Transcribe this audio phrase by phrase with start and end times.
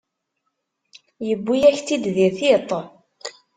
[1.27, 2.69] Yewwi-yak-tt-id di tiṭ.